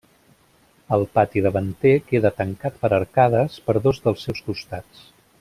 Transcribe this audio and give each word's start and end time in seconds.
El 0.95 1.03
pati 1.17 1.43
davanter 1.47 1.91
queda 2.07 2.31
tancat 2.39 2.81
per 2.87 2.91
arcades 2.99 3.59
per 3.69 3.77
dos 3.85 4.03
dels 4.09 4.27
seus 4.31 4.43
costats. 4.51 5.07